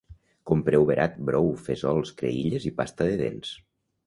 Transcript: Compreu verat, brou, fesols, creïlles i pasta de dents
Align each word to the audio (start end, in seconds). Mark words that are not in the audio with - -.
Compreu 0.51 0.87
verat, 0.91 1.19
brou, 1.27 1.51
fesols, 1.67 2.15
creïlles 2.23 2.67
i 2.71 2.73
pasta 2.81 3.09
de 3.11 3.21
dents 3.23 3.55